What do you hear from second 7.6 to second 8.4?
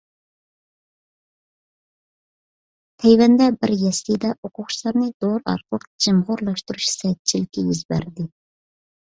يۈز بەردى.